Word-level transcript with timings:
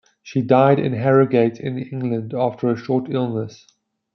She 0.23 0.41
died 0.41 0.79
in 0.79 0.93
Harrogate 0.93 1.59
in 1.59 1.77
England 1.77 2.33
after 2.33 2.69
a 2.71 2.75
short 2.75 3.07
illness. 3.07 3.67